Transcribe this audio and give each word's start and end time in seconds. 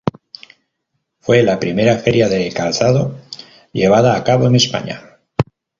Fue 1.19 1.43
la 1.43 1.59
primera 1.59 1.95
feria 1.99 2.27
de 2.27 2.51
calzado 2.51 3.19
llevada 3.71 4.15
a 4.17 4.23
cabo 4.23 4.47
en 4.47 4.55
España. 4.55 5.19